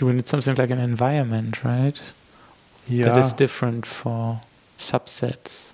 [0.00, 2.00] You need something like an environment, right?
[2.88, 4.40] yeah That is different for
[4.78, 5.72] subsets.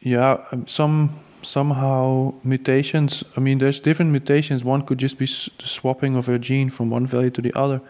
[0.00, 1.08] yeah um, some
[1.42, 3.22] somehow mutations.
[3.36, 4.64] I mean, there's different mutations.
[4.64, 7.52] One could just be s- the swapping of a gene from one value to the
[7.58, 7.80] other,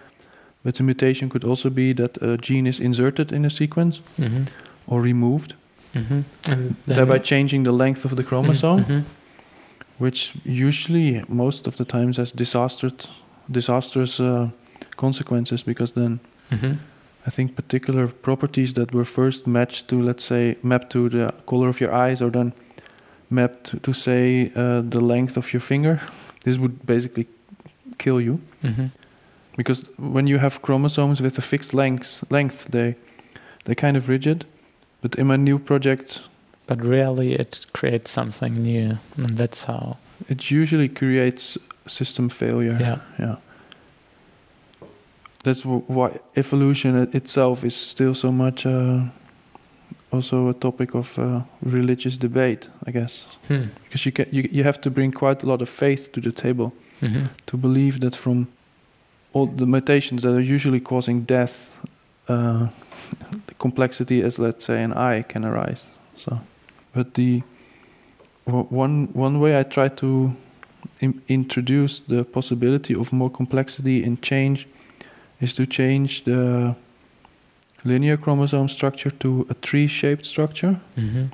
[0.64, 4.42] but the mutation could also be that a gene is inserted in a sequence hmm
[4.86, 5.54] or removed,
[5.92, 6.20] hmm
[6.86, 8.84] thereby changing the length of the chromosome.
[8.84, 9.02] Mhm.
[9.98, 13.08] which usually most of the times has disastrous
[13.52, 14.48] disastrous uh,
[14.96, 16.18] consequences because then
[16.50, 16.76] Mhm.
[17.26, 21.68] I think particular properties that were first matched to let's say mapped to the color
[21.68, 22.52] of your eyes or then
[23.30, 26.00] mapped to say uh, the length of your finger
[26.44, 27.26] this would basically
[27.98, 28.90] kill you Mhm.
[29.56, 32.94] Because when you have chromosomes with a fixed length length they
[33.64, 34.44] they're kind of rigid
[35.02, 36.20] but in my new project
[36.66, 39.96] But rarely it creates something new, and that's how.
[40.28, 42.98] it usually creates system failure Yeah.
[43.18, 43.36] yeah
[45.44, 49.00] that's why evolution itself is still so much uh,
[50.10, 53.64] also a topic of uh, religious debate i guess Hmm.
[53.84, 56.32] because you, can, you you have to bring quite a lot of faith to the
[56.32, 56.70] table
[57.02, 57.28] Mhm.
[57.46, 58.46] to believe that from
[59.34, 61.70] all the mutations that are usually causing death
[62.28, 62.68] uh,
[63.48, 65.84] the complexity as let's say an eye can arise
[66.16, 66.38] so
[66.94, 67.42] but the
[68.44, 70.32] one one way i try to
[71.28, 74.66] introduce the possibility of more complexity in change
[75.40, 76.74] is to change the
[77.84, 81.30] linear chromosome structure to a tree shaped structure Mhm.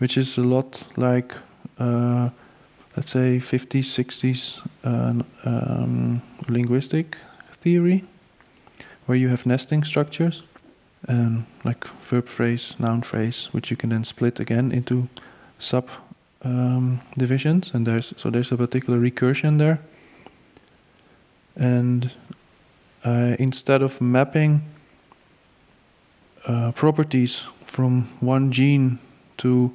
[0.00, 1.34] which is a lot like,
[1.78, 2.28] uh,
[2.96, 7.16] let's say, 50s, 60s uh, um, linguistic
[7.52, 8.04] theory,
[9.06, 10.42] where you have nesting structures,
[11.08, 15.08] and like verb phrase, noun phrase, which you can then split again into
[15.58, 15.88] sub
[16.42, 19.80] um, divisions, and there's so there's a particular recursion there,
[21.56, 22.12] and
[23.04, 24.62] uh, instead of mapping
[26.46, 28.98] uh, properties from one gene
[29.38, 29.72] to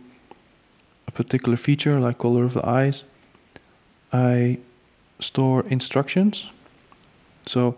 [1.09, 3.03] a particular feature, like color of the eyes,
[4.13, 4.57] I
[5.19, 6.45] store instructions.
[7.45, 7.75] So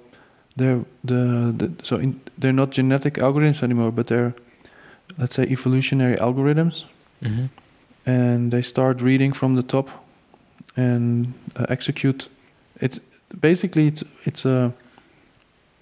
[0.58, 4.34] they're the, the so in, they're not genetic algorithms anymore, but they're
[5.17, 6.86] let's say evolutionary algorithms,
[7.24, 7.46] Mm-hmm.
[8.06, 9.88] and they start reading from the top
[10.76, 12.30] and uh, execute.
[12.80, 13.00] It's
[13.39, 14.72] basically it's it's a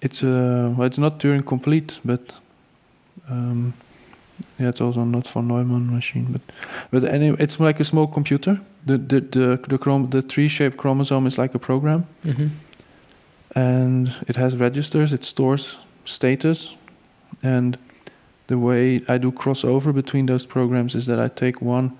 [0.02, 2.20] it's a well, it's not Turing complete, but
[3.30, 3.72] um,
[4.58, 6.40] yeah, it's also not von Neumann machine, but
[6.90, 8.60] but anyway, it's like a small computer.
[8.86, 12.48] The the the the, chrom- the tree-shaped chromosome is like a program, Mm-hmm.
[13.54, 15.12] and it has registers.
[15.12, 16.70] It stores status,
[17.42, 17.76] and
[18.46, 21.90] the way I do crossover between those programs is that I take one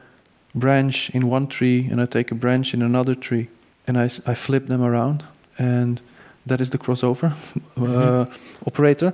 [0.55, 3.49] branch in one tree and I take a branch in another tree,
[3.87, 5.25] and I I flip them around,
[5.59, 6.01] and
[6.47, 7.33] that is the crossover
[7.77, 8.29] uh, Mhm.
[8.67, 9.13] operator.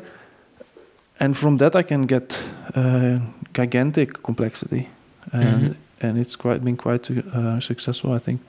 [1.21, 2.39] And from that I can get
[2.75, 3.19] uh,
[3.55, 4.89] gigantic complexity,
[5.33, 5.75] and Mhm.
[6.01, 8.41] and it's quite been quite uh, successful, I think.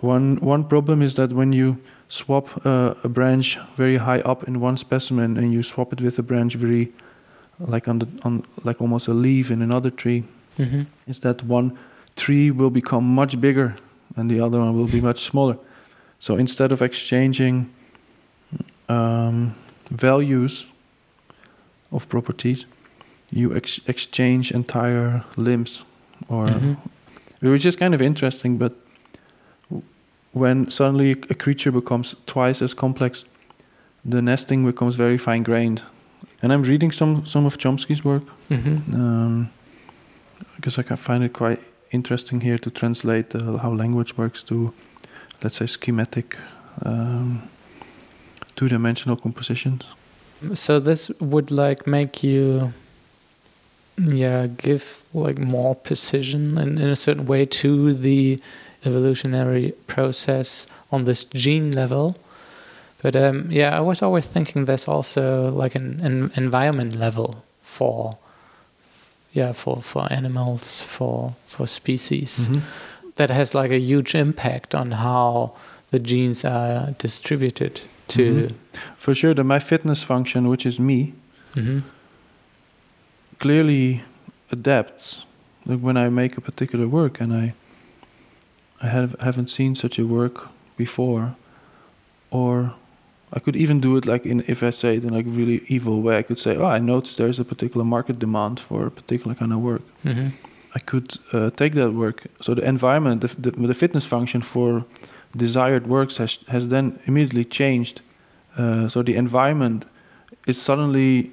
[0.00, 1.76] One one problem is that when you
[2.08, 6.18] swap uh, a branch very high up in one specimen and you swap it with
[6.18, 6.88] a branch very
[7.68, 10.22] like on the on like almost a leaf in another tree,
[10.58, 10.82] Mm-hmm.
[11.06, 11.70] is that one
[12.16, 13.74] tree will become much bigger
[14.16, 15.56] and the other one will be much smaller.
[16.18, 17.66] So instead of exchanging
[18.88, 19.54] um,
[19.90, 20.66] values
[21.90, 22.66] of properties,
[23.30, 25.82] you ex- exchange entire limbs,
[26.28, 26.76] or Mhm.
[27.40, 28.58] which is kind of interesting.
[28.58, 28.72] But
[30.32, 33.24] when suddenly a creature becomes twice as complex,
[34.04, 35.82] the nesting becomes very fine grained.
[36.42, 38.94] And I'm reading some some of Chomsky's work Mm-hmm.
[38.94, 39.48] um,
[40.56, 41.58] because I can find it quite
[41.90, 44.72] interesting here to translate uh, how language works to,
[45.42, 46.36] let's say, schematic,
[46.86, 47.42] um,
[48.56, 49.84] two-dimensional compositions.
[50.54, 52.72] So this would like make you,
[53.98, 58.40] yeah, give like more precision in, in a certain way to the
[58.84, 62.16] evolutionary process on this gene level.
[63.02, 68.16] But um, yeah, I was always thinking there's also like an, an environment level for,
[69.32, 72.60] yeah, for for animals, for for species Mhm.
[73.16, 75.52] that has like a huge impact on how
[75.90, 78.22] the genes are distributed to.
[78.22, 78.52] Mhm.
[78.98, 81.12] For sure, the my fitness function, which is me,
[81.54, 81.82] Mhm.
[83.38, 84.02] clearly
[84.50, 85.24] adapts.
[85.66, 87.54] Like when I make a particular work, and I,
[88.82, 91.34] I have haven't seen such a work before,
[92.30, 92.72] or
[93.32, 95.62] I could even do it like in if I say it in like a really
[95.68, 96.18] evil way.
[96.18, 99.34] I could say, "Oh, I noticed there is a particular market demand for a particular
[99.36, 100.32] kind of work." Mhm.
[100.74, 102.26] I could uh, take that work.
[102.40, 104.84] So the environment, the, the, the fitness function for
[105.36, 108.00] desired works has has then immediately changed.
[108.58, 109.84] Uh, so the environment
[110.46, 111.30] is suddenly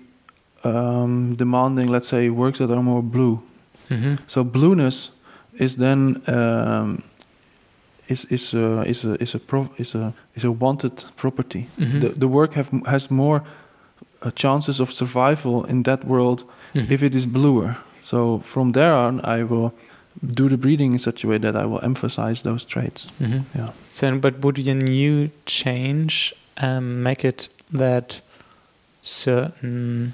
[0.63, 3.39] um, demanding, let's say, works that are more blue.
[3.89, 4.17] Mhm.
[4.27, 5.11] So blueness
[5.59, 7.01] is then um,
[8.07, 11.67] is is a, is a is a pro, is a is a wanted property.
[11.77, 11.99] Mhm.
[12.01, 13.41] The the work have has more
[14.25, 16.89] uh, chances of survival in that world Mhm.
[16.91, 17.75] if it is bluer.
[18.01, 19.71] So from there on, I will
[20.21, 23.07] do the breeding in such a way that I will emphasize those traits.
[23.19, 23.43] Mhm.
[23.55, 23.69] Yeah.
[23.91, 28.21] So, but would your new change um, make it that
[29.01, 30.13] certain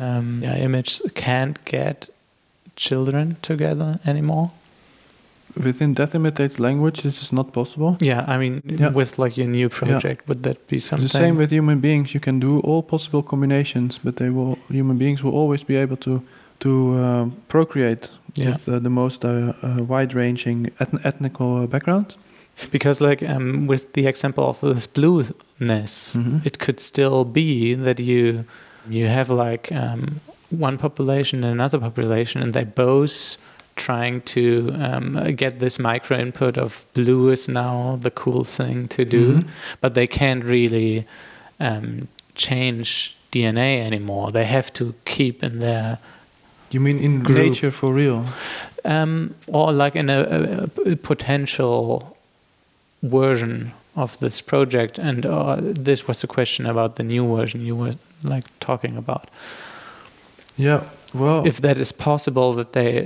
[0.00, 2.08] um, yeah, images can't get
[2.76, 4.50] children together anymore?
[5.62, 7.96] Within Death Imitates Language, this is not possible.
[8.00, 8.90] Yeah, I mean, Yeah.
[8.92, 11.06] with like your new project, would that be something?
[11.06, 12.12] The same with human beings.
[12.12, 15.96] You can do all possible combinations, but they will human beings will always be able
[15.98, 16.22] to
[16.64, 18.48] to um, procreate Yeah.
[18.48, 22.06] with uh, the most uh, uh, wide-ranging ethn- ethnical uh, background.
[22.70, 26.40] because like um, with the example of this blueness, Mhm.
[26.46, 28.44] it could still be that you
[28.90, 30.20] you have like um,
[30.60, 33.36] one population and another population, and they both
[33.76, 39.04] trying to um, get this micro input of blue is now the cool thing to
[39.04, 39.44] do, Mhm.
[39.80, 41.04] but they can't really
[41.60, 44.30] um, change DNA anymore.
[44.32, 45.98] They have to keep in their
[46.74, 47.38] You mean in Group.
[47.38, 48.24] nature for real?
[48.84, 52.16] um, or like in a, a, a potential
[53.02, 57.76] version of this project and uh, this was the question about the new version you
[57.76, 59.30] were like talking about
[60.56, 60.80] Yeah.
[61.14, 63.02] Well, if that is possible that they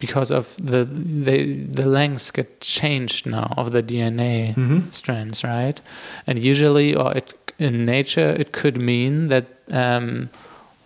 [0.00, 0.84] because of the
[1.24, 4.82] they the lengths get changed now of the dna Mhm.
[4.92, 5.80] strands right
[6.26, 10.28] and usually or it in nature it could mean that um,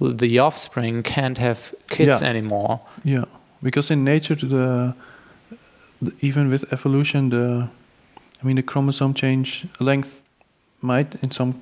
[0.01, 2.31] the offspring can't have kids Yeah.
[2.31, 3.25] anymore Yeah,
[3.63, 4.95] because in nature, the,
[6.03, 7.69] the even with evolution, the
[8.43, 10.23] I mean the chromosome change length
[10.81, 11.55] might in some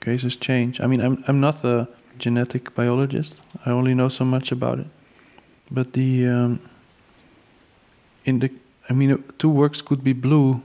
[0.00, 0.80] cases change.
[0.80, 1.86] I mean, I'm I'm not a
[2.18, 3.42] genetic biologist.
[3.66, 4.86] I only know so much about it.
[5.70, 6.58] But the um,
[8.24, 8.50] in the
[8.90, 10.60] I mean, uh, two works could be blue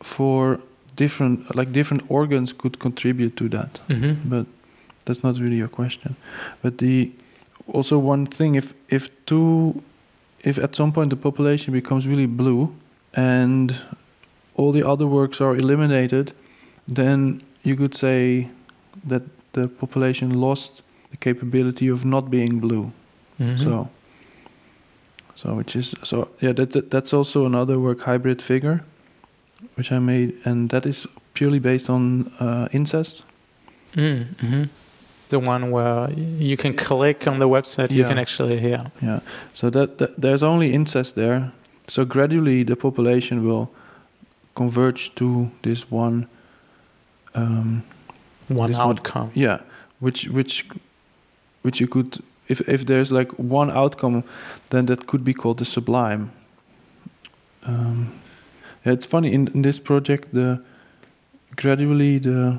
[0.00, 0.60] for
[0.96, 3.80] different like different organs could contribute to that.
[3.88, 4.28] Mm-hmm.
[4.28, 4.46] But
[5.06, 6.16] that's not really your question.
[6.62, 7.10] But the
[7.72, 9.82] also one thing if if two
[10.44, 12.68] if at some point the population becomes really blue
[13.14, 13.74] and
[14.56, 16.32] all the other works are eliminated,
[16.94, 18.48] then you could say
[19.08, 22.92] that the population lost the capability of not being blue.
[23.40, 23.58] Mhm.
[23.64, 23.88] So,
[25.34, 28.80] so which is so yeah that, that that's also another work hybrid figure,
[29.76, 33.22] which I made, and that is purely based on uh, incest.
[33.94, 34.68] Mm, mhm.
[35.28, 38.84] The one where you can click on the website, you can actually hear.
[39.02, 39.20] Yeah.
[39.54, 41.50] So that, that there's only incest there.
[41.88, 43.68] So gradually the population will
[44.54, 46.26] converge to this one.
[47.34, 47.82] Um,
[48.48, 49.30] One This one- outcome.
[49.34, 49.58] yeah,
[50.00, 50.64] which which
[51.62, 54.22] which you could if if there's like one outcome,
[54.70, 56.30] then that could be called the sublime.
[57.66, 58.12] Um,
[58.84, 60.60] yeah, it's funny in, in this project the
[61.56, 62.58] gradually the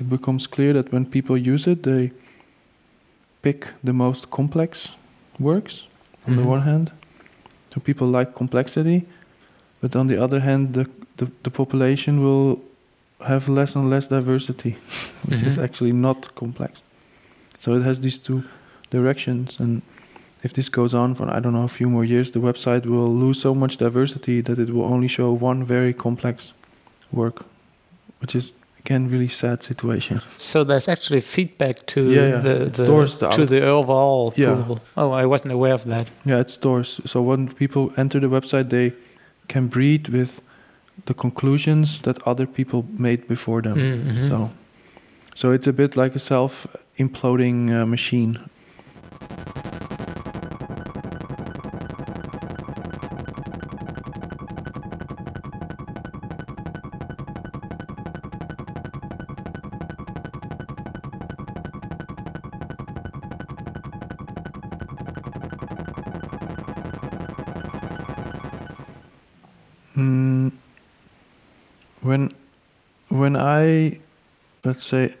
[0.00, 2.10] it becomes clear that when people use it they
[3.42, 4.88] pick the most complex
[5.38, 5.86] works
[6.26, 6.36] on Mhm.
[6.42, 6.90] the one hand
[7.72, 9.02] so people like complexity
[9.80, 12.58] but on the other hand the the, the population will
[13.20, 14.76] have less and less diversity
[15.28, 15.64] which is Mhm.
[15.64, 16.80] actually not complex
[17.58, 18.42] so it has these two
[18.90, 19.82] directions and
[20.42, 23.12] if this goes on for i don't know a few more years the website will
[23.24, 26.52] lose so much diversity that it will only show one very complex
[27.12, 27.44] work
[28.20, 28.52] which is
[28.84, 32.40] again really sad situation So there's actually feedback to Yeah, yeah.
[32.42, 34.76] the, the stores the to out- the overall Yeah.
[34.96, 36.06] Oh, I wasn't aware of that.
[36.24, 37.00] Yeah, it stores.
[37.04, 38.92] So when people enter the website, they
[39.48, 40.40] can breed with
[41.06, 43.76] the conclusions that other people made before them.
[43.76, 44.28] Mhm.
[44.28, 44.50] So,
[45.34, 48.38] so it's a bit like a self-imploding uh, machine.
[74.64, 75.14] Let's say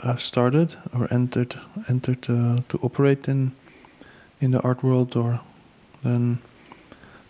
[0.00, 1.54] uh, started or entered
[1.88, 3.52] entered uh, to operate in
[4.40, 5.40] in the art world, or
[6.02, 6.38] then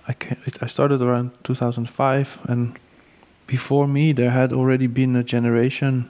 [0.08, 2.78] I ca it, I started around 2005, and
[3.46, 6.04] before me there had already been a generation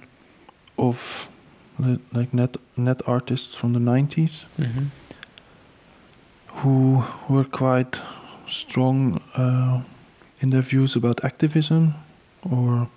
[0.77, 1.29] of
[2.13, 4.87] like net net artists from the 90s Mhm.
[6.63, 8.01] who were quite
[8.49, 9.81] strong uh,
[10.41, 11.95] in their views about activism,
[12.43, 12.89] or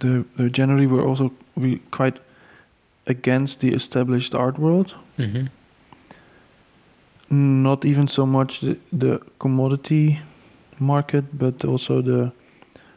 [0.00, 2.18] they, they generally were also re- quite
[3.06, 4.94] against the established art world.
[5.18, 5.48] Mhm.
[7.30, 10.20] Not even so much the, the commodity
[10.78, 12.32] market, but also the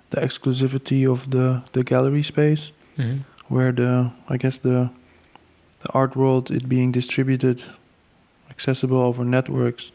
[0.10, 3.24] the exclusivity of the, the gallery space, Mhm.
[3.50, 4.90] where the I guess the
[5.80, 7.64] the art world it being distributed,
[8.50, 9.92] accessible over networks,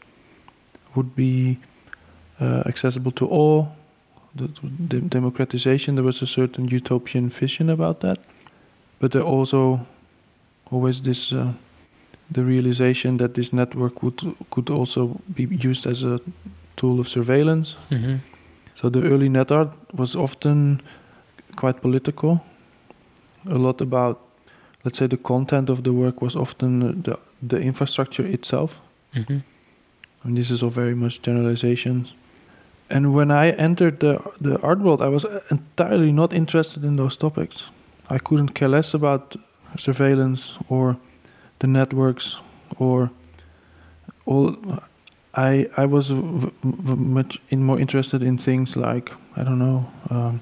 [0.95, 1.57] would be
[2.41, 3.67] uh, accessible to all.
[4.35, 4.49] The,
[4.89, 8.17] the democratization there was a certain utopian vision about that,
[8.99, 9.79] but there also
[10.71, 11.53] always this uh,
[12.31, 16.19] the realization that this network would could also be used as a
[16.75, 17.75] tool of surveillance.
[17.91, 18.19] Mhm.
[18.75, 20.81] So the early net art was often
[21.55, 22.39] quite political.
[23.45, 24.17] A lot about,
[24.83, 27.17] let's say, the content of the work was often the
[27.49, 28.79] the infrastructure itself.
[29.13, 29.43] Mhm.
[30.23, 32.13] And this is all very much generalizations.
[32.95, 37.17] And when I entered the the art world, I was entirely not interested in those
[37.17, 37.63] topics.
[38.15, 39.35] I couldn't care less about
[39.77, 40.95] surveillance or
[41.59, 42.41] the networks
[42.79, 43.09] or
[44.25, 44.55] all.
[45.35, 46.11] I I was
[46.93, 50.41] much in more interested in things like I don't know um,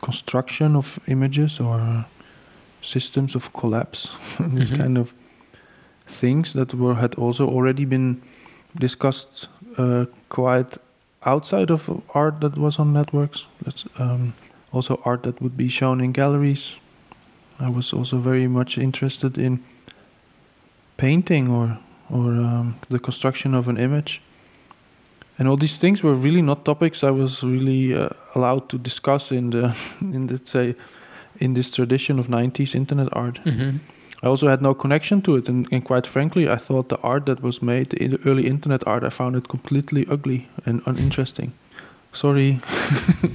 [0.00, 2.04] construction of images or
[2.82, 4.08] systems of collapse.
[4.54, 4.78] These Mhm.
[4.82, 5.12] kind of
[6.20, 8.16] things that were had also already been
[8.80, 9.48] discussed
[9.78, 10.78] uh, quite
[11.26, 13.46] outside of art that was on networks.
[13.98, 14.34] Um,
[14.72, 16.76] also art that would be shown in galleries.
[17.58, 19.58] I was also very much interested in
[20.96, 24.20] painting or or um, the construction of an image.
[25.38, 29.32] And all these things were really not topics I was really uh, allowed to discuss
[29.32, 30.74] in the in let's say
[31.40, 33.40] in this tradition of 90s internet art.
[33.44, 33.80] Mhm.
[34.22, 37.26] I also had no connection to it, and, and quite frankly, I thought the art
[37.26, 41.52] that was made, in the early internet art, I found it completely ugly and uninteresting.
[42.12, 42.60] Sorry.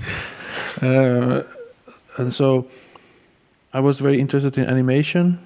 [0.82, 1.44] uh,
[2.18, 2.68] and so
[3.74, 5.40] I was very interested in animation,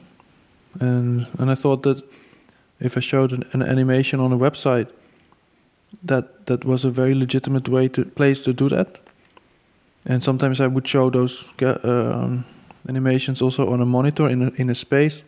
[0.80, 2.02] and and I thought that
[2.80, 4.88] if I showed an, an animation on a website,
[6.04, 9.00] that that was a very legitimate way to place to do that.
[10.06, 12.46] And sometimes I would show those ga- um,
[12.90, 15.24] animations also on a monitor in a, in a space,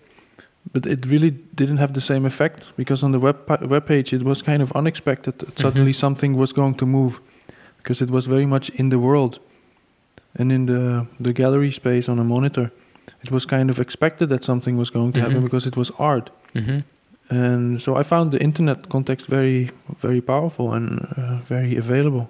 [0.73, 3.35] but it really didn't have the same effect because on the web
[3.69, 5.33] web page it was kind of unexpected.
[5.39, 7.19] that Suddenly something was going to move
[7.77, 9.39] because it was very much in the world,
[10.39, 12.69] and in the the gallery space on a monitor,
[13.23, 15.43] it was kind of expected that something was going to happen Mhm.
[15.43, 16.29] because it was art.
[16.55, 16.79] Mm-hmm.
[17.29, 19.69] And so I found the internet context very,
[20.01, 22.29] very powerful and uh, very available.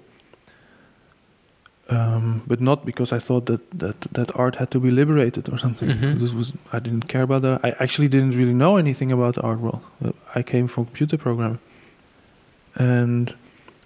[1.90, 5.58] Um, but not because I thought that, that that art had to be liberated or
[5.58, 5.88] something.
[5.88, 6.18] Mhm.
[6.20, 7.60] This was I didn't care about that.
[7.64, 9.80] I actually didn't really know anything about the art world.
[10.04, 11.58] Uh, I came from computer programming,
[12.76, 13.34] and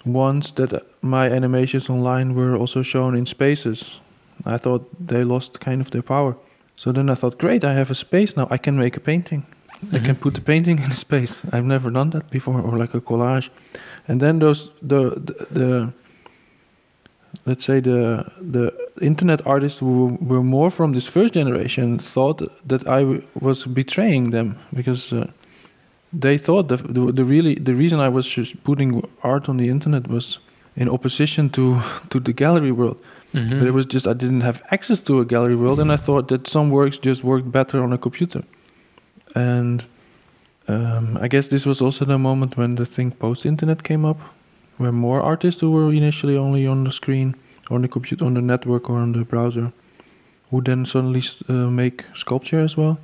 [0.05, 4.01] once that uh, my animations online were also shown in spaces,
[4.45, 6.35] I thought they lost kind of their power.
[6.77, 8.49] So then I thought, great, I have a space now.
[8.51, 9.43] I can make a painting.
[9.93, 10.21] I can Mhm.
[10.21, 11.43] put the painting in space.
[11.53, 13.49] I've never done that before, or like a collage.
[14.09, 15.89] And then those the the, the
[17.47, 22.87] let's say the the internet artists who were more from this first generation thought that
[22.87, 25.27] I w- was betraying them because uh,
[26.13, 29.69] they thought the, the the really the reason I was just putting art on the
[29.69, 30.39] internet was
[30.77, 31.81] in opposition to
[32.11, 32.97] to the gallery world.
[33.35, 33.59] Mm-hmm.
[33.59, 36.29] But it was just I didn't have access to a gallery world, and I thought
[36.29, 38.43] that some works just worked better on a computer.
[39.35, 39.87] And
[40.69, 44.19] um, I guess this was also the moment when the thing post-internet came up,
[44.79, 47.35] where more artists who were initially only on the screen,
[47.71, 49.73] on the computer, on the network, or on the browser,
[50.51, 52.99] who then suddenly uh, make sculpture as well.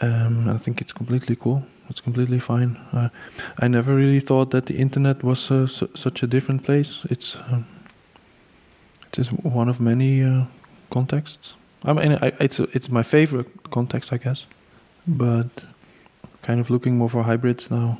[0.00, 1.62] Um, I think it's completely cool.
[1.90, 2.76] It's completely fine.
[2.92, 3.08] Uh,
[3.58, 7.00] I never really thought that the internet was uh, su- such a different place.
[7.10, 7.66] It's um,
[9.12, 10.44] it is one of many uh,
[10.90, 11.54] contexts.
[11.84, 14.46] I mean, I, it's it's my favorite context, I guess,
[15.06, 15.64] but
[16.42, 17.98] kind of looking more for hybrids now.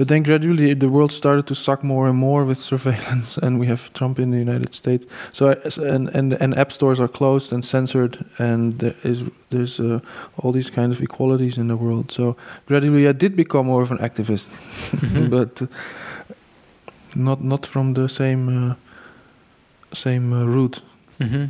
[0.00, 3.66] But then gradually the world started to suck more and more with surveillance, and we
[3.66, 5.04] have Trump in the United States.
[5.34, 10.00] So and and and app stores are closed and censored, and there is there's uh,
[10.38, 12.10] all these kind of equalities in the world.
[12.12, 12.34] So
[12.66, 14.56] gradually I did become more of an activist,
[14.90, 15.28] Mhm.
[15.36, 15.68] but
[17.14, 18.74] not not from the same uh,
[19.92, 20.80] same uh, route.
[21.18, 21.44] Mm-hmm.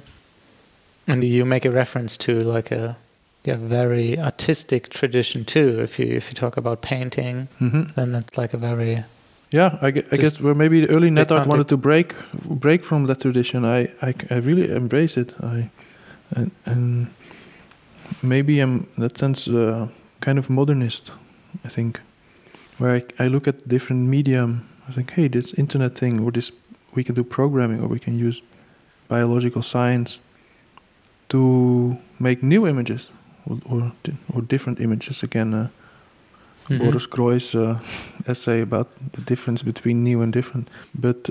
[1.07, 2.97] And you make a reference to like a
[3.45, 5.80] yeah very artistic tradition too.
[5.80, 9.05] If you if you talk about painting, hmm then that's like a very
[9.53, 12.14] Yeah, I, gue- I guess where maybe the early net art wanted to break
[12.61, 13.64] break from that tradition.
[13.64, 15.34] I I, I really embrace it.
[15.43, 15.70] I
[16.36, 17.07] and, and
[18.22, 19.88] maybe I'm in that sense uh,
[20.20, 21.12] kind of modernist.
[21.64, 22.01] I think
[22.78, 24.68] where I, I look at different medium.
[24.88, 26.53] I think, hey, this internet thing or this
[26.95, 28.43] we can do programming or we can use
[29.09, 30.18] biological science
[31.28, 33.07] to make new images
[33.47, 33.93] or or,
[34.34, 35.55] or different images again.
[35.55, 35.68] Uh,
[36.68, 36.78] Mhm.
[36.78, 37.78] Boris Groys uh,
[38.28, 40.68] essay about the difference between new and different.
[40.95, 41.30] But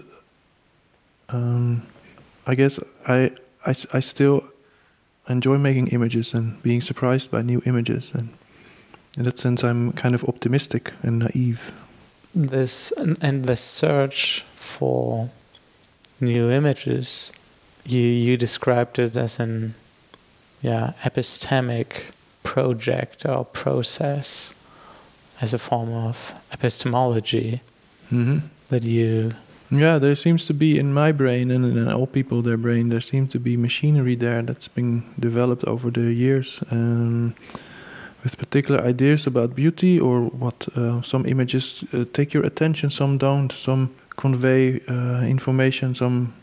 [1.29, 1.81] um,
[2.47, 2.79] I guess
[3.93, 4.43] I still
[5.27, 8.11] enjoy making images and being surprised by new images.
[8.13, 8.29] And
[9.17, 11.71] in that sense, I'm kind of optimistic and naive.
[12.35, 15.29] this and, and the search for
[16.19, 17.31] new images
[17.85, 19.73] you you described it as an
[20.61, 22.11] yeah epistemic
[22.43, 24.53] project or process
[25.41, 27.61] as a form of epistemology
[28.09, 28.39] hmm
[28.69, 29.33] that you
[29.71, 33.01] Yeah, there seems to be in my brain and in all people their brain, there
[33.01, 37.35] seems to be machinery there that's been developed over the years, um,
[38.23, 43.17] with particular ideas about beauty or what uh, some images uh, take your attention, some
[43.17, 46.33] don't, some convey uh, information, some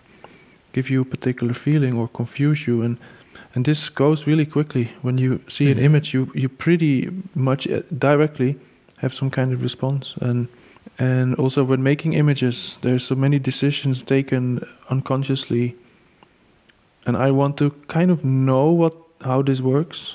[0.72, 2.96] give you a particular feeling or confuse you, and
[3.56, 4.90] and this goes really quickly.
[5.02, 5.84] When you see an Mhm.
[5.84, 8.56] image, you you pretty much uh, directly
[8.98, 10.46] have some kind of response and
[10.98, 15.74] and also when making images there's so many decisions taken unconsciously
[17.06, 20.14] and i want to kind of know what how this works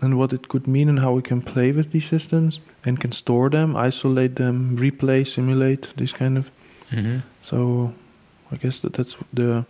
[0.00, 3.12] and what it could mean and how we can play with these systems and can
[3.12, 6.50] store them isolate them replay simulate this kind of
[7.50, 7.92] so
[8.52, 9.64] i guess that that's the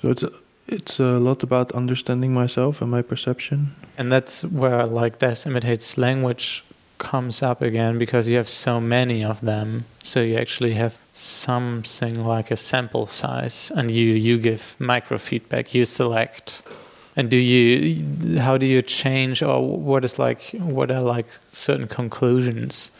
[0.00, 0.30] so it's a,
[0.66, 3.74] it's a lot about understanding myself and my perception.
[3.98, 6.64] And that's where like Death Imitates Language
[6.98, 9.84] comes up again because you have so many of them.
[10.02, 15.74] So you actually have something like a sample size and you you give micro feedback,
[15.74, 16.62] you select.
[17.16, 21.86] And do you how do you change or what is like what are like certain
[21.86, 22.90] conclusions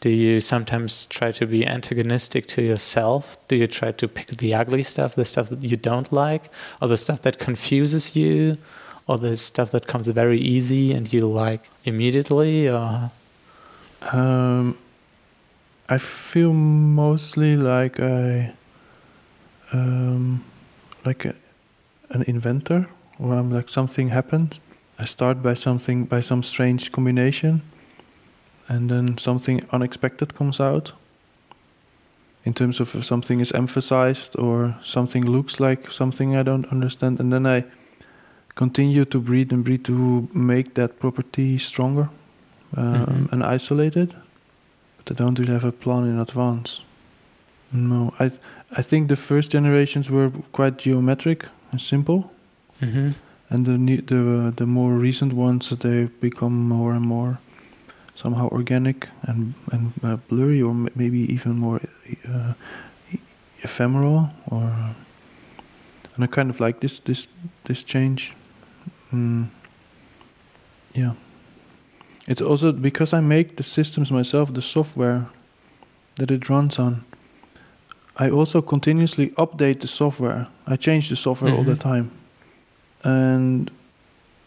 [0.00, 3.36] do you sometimes try to be antagonistic to yourself?
[3.48, 6.88] Do you try to pick the ugly stuff the stuff that you don't like or
[6.88, 8.58] the stuff that confuses you
[9.06, 13.10] or the stuff that comes very easy and you like immediately or?
[14.02, 14.78] Um,
[15.88, 18.52] I feel mostly like I,
[19.72, 20.44] um,
[21.04, 21.34] like a,
[22.10, 24.58] an inventor, where I'm like something happened.
[24.98, 27.62] I start by something by some strange combination,
[28.68, 30.92] and then something unexpected comes out.
[32.44, 37.20] In terms of if something is emphasized or something looks like something I don't understand,
[37.20, 37.64] and then I
[38.54, 42.08] continue to breathe and breathe to make that property stronger
[42.76, 43.32] um, Mhm.
[43.32, 44.14] and isolated.
[44.96, 46.82] But I don't really have a plan in advance.
[47.72, 48.40] No, I th-
[48.78, 52.30] I think the first generations were quite geometric and simple,
[52.80, 53.10] hmm
[53.50, 57.38] and the ne- the uh, the more recent ones they become more and more
[58.22, 61.80] somehow organic and and uh, blurry, or m- maybe even more
[62.28, 62.52] uh,
[63.62, 64.30] ephemeral.
[64.50, 64.62] Or
[66.14, 67.28] and I kind of like this this
[67.64, 68.32] this change.
[69.12, 69.46] Mm.
[70.94, 71.12] Yeah.
[72.28, 75.26] It's also because I make the systems myself, the software
[76.16, 77.04] that it runs on.
[78.20, 80.46] I also continuously update the software.
[80.66, 81.92] I change the software all the Mhm.
[81.92, 82.10] time.
[83.04, 83.70] And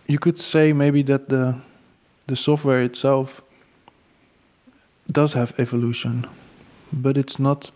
[0.08, 1.54] you could say maybe that the
[2.28, 3.42] the software itself
[5.12, 6.26] does have evolution,
[6.94, 7.72] but it's not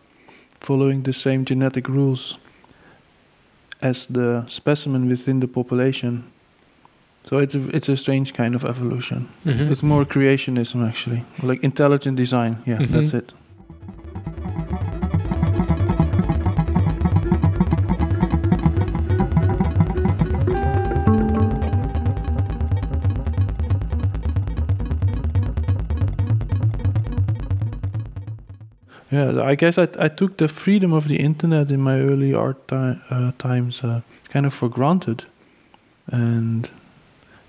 [0.59, 2.37] following the same genetic rules
[3.81, 6.23] as the specimen within the population.
[7.29, 9.27] So it's a, it's a strange kind of evolution.
[9.43, 12.57] hmm It's more creationism, actually, like intelligent design.
[12.65, 12.89] Yeah, Mhm.
[12.91, 13.33] that's it.
[29.15, 32.67] Yeah, I guess I, I took the freedom of the internet in my early art
[32.67, 34.01] ti- uh, times uh,
[34.33, 35.25] kind of for granted,
[36.11, 36.69] and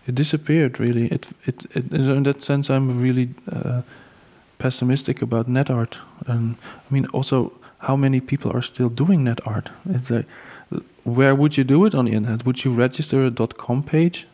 [0.07, 0.79] it disappeared.
[0.79, 3.83] Really, it it, it in that sense I'm really uh,
[4.59, 6.57] pessimistic about net art, and
[6.91, 9.71] I mean also how many people are still doing net art.
[9.91, 10.27] It's like
[11.05, 12.45] where would you do it on the internet?
[12.45, 14.27] Would you register a dot .com page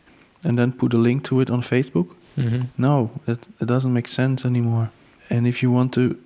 [0.44, 2.08] and then put a link to it on Facebook?
[2.34, 4.88] hmm No, it, it doesn't make sense anymore.
[5.30, 6.16] And if you want to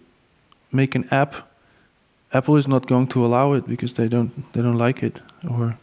[0.77, 1.35] make an app,
[2.33, 5.22] Apple is not going to allow it because they don't they don't like it.
[5.49, 5.77] Or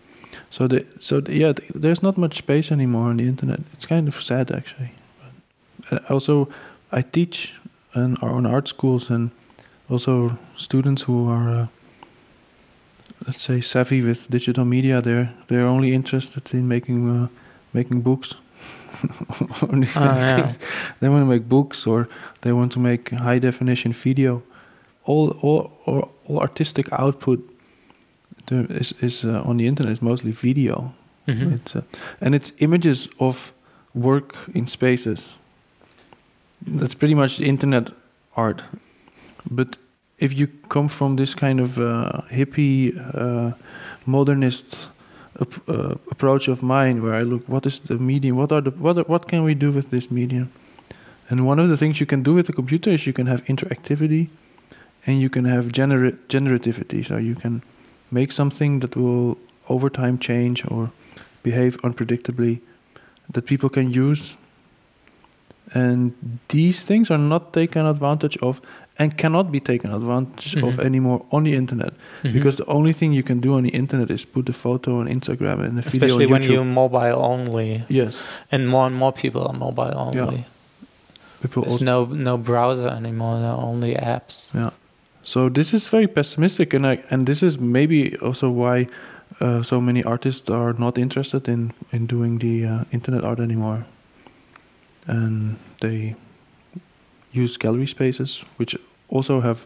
[0.49, 3.59] so they so the, yeah, th- there's not much space anymore on the internet.
[3.73, 4.91] It's kind of sad actually.
[5.89, 6.47] But, uh, also,
[6.91, 7.53] I teach
[7.95, 9.29] in our own art schools and
[9.89, 11.49] also students who are.
[11.61, 11.67] Uh,
[13.27, 15.01] Let's say savvy with digital media.
[15.01, 17.27] They're they're only interested in making uh,
[17.71, 18.35] making books.
[19.61, 20.51] or these kind Ah, yeah.
[20.99, 22.07] They want to make books or
[22.41, 24.41] they want to make high definition video.
[25.05, 27.39] All all all, all artistic output
[28.51, 30.93] is is uh, on the internet is mostly video.
[31.27, 31.81] hmm It's uh,
[32.21, 33.53] and it's images of
[33.93, 35.29] work in spaces.
[36.79, 37.89] That's pretty much the internet
[38.35, 38.61] art.
[39.49, 39.77] But
[40.17, 43.51] if you come from this kind of uh, hippie, uh,
[44.05, 44.77] modernist
[45.41, 48.37] ap- uh, approach of mine, where I look, what is the medium?
[48.37, 50.47] What are the what are, what can we do with this medium?
[51.29, 53.41] And one of the things you can do with the computer is you can have
[53.45, 54.27] interactivity,
[55.05, 57.05] and you can have genera- generativity.
[57.05, 57.61] So you can
[58.11, 59.37] make something that will
[59.69, 60.91] over time change or
[61.43, 62.59] behave unpredictably
[63.33, 64.35] that people can use.
[65.73, 66.13] And
[66.49, 68.61] these things are not taken advantage of
[68.99, 70.85] and cannot be taken advantage of Mhm.
[70.85, 71.93] anymore on the internet
[72.23, 72.33] Mhm.
[72.33, 75.07] because the only thing you can do on the internet is put a photo on
[75.07, 79.11] Instagram and a especially video on when you're mobile only, yes, and more and more
[79.11, 80.35] people are mobile only.
[80.37, 80.43] Yeah.
[81.41, 83.39] people There's no no browser anymore.
[83.39, 84.53] There are only apps.
[84.53, 84.69] yeah.
[85.23, 88.87] So this is very pessimistic, and I, and this is maybe also why
[89.39, 93.85] uh, so many artists are not interested in in doing the uh, internet art anymore,
[95.07, 96.15] and they
[97.31, 98.75] use gallery spaces, which
[99.07, 99.65] also have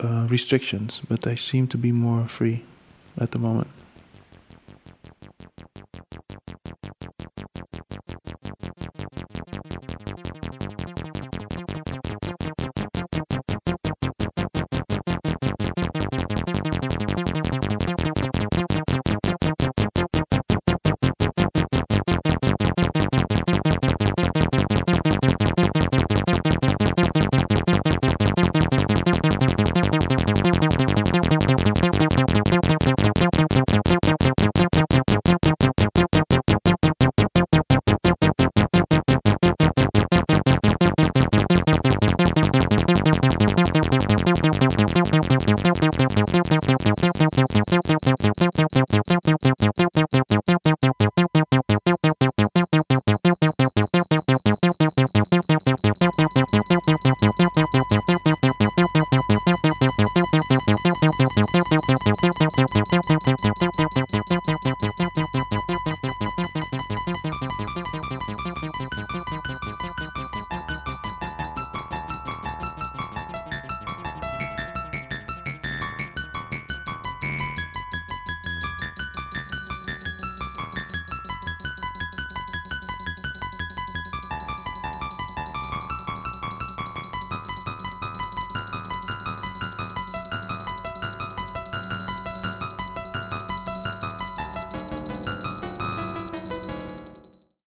[0.00, 2.62] uh, restrictions, but they seem to be more free
[3.18, 3.68] at the moment.